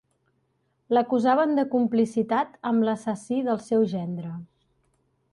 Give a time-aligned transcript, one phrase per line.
[0.97, 4.33] L'acusaven de complicitat amb l'assassí del seu gendre.